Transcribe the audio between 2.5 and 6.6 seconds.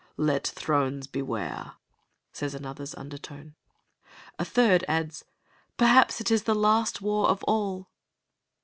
another's undertone. The third adds, "Perhaps it is the